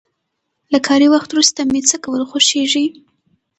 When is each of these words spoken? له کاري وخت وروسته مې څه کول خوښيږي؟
له 0.71 0.79
کاري 0.87 1.07
وخت 1.13 1.29
وروسته 1.31 1.59
مې 1.71 1.81
څه 1.89 1.97
کول 2.03 2.21
خوښيږي؟ 2.29 2.85